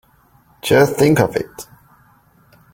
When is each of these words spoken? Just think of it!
Just 0.63 0.95
think 0.95 1.19
of 1.19 1.35
it! 1.35 1.67